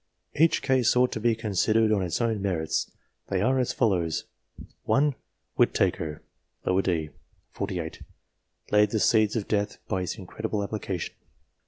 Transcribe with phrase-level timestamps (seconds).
[0.35, 2.89] Each case ought to be considered on its own merits;
[3.27, 4.09] they are as follow:
[4.85, 5.13] 1.
[5.57, 6.23] Whitaker,
[6.65, 6.73] d.
[6.83, 7.11] set.
[7.51, 8.01] 48,
[8.71, 11.13] laid the seeds of death by his incredible application.